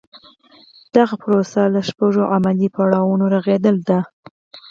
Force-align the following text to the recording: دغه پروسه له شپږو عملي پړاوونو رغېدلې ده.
دغه 0.95 1.15
پروسه 1.23 1.61
له 1.73 1.81
شپږو 1.89 2.23
عملي 2.35 2.67
پړاوونو 2.75 3.25
رغېدلې 3.35 3.83
ده. 3.89 3.99